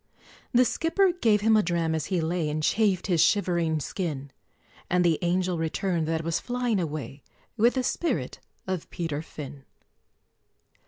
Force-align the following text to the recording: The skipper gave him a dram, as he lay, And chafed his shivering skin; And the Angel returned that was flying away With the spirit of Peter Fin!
The 0.51 0.65
skipper 0.65 1.11
gave 1.11 1.41
him 1.41 1.55
a 1.55 1.61
dram, 1.61 1.93
as 1.93 2.07
he 2.07 2.21
lay, 2.21 2.49
And 2.49 2.63
chafed 2.63 3.05
his 3.05 3.21
shivering 3.21 3.79
skin; 3.79 4.31
And 4.89 5.05
the 5.05 5.19
Angel 5.21 5.59
returned 5.59 6.07
that 6.07 6.23
was 6.23 6.39
flying 6.39 6.79
away 6.79 7.21
With 7.55 7.75
the 7.75 7.83
spirit 7.83 8.39
of 8.65 8.89
Peter 8.89 9.21
Fin! 9.21 9.63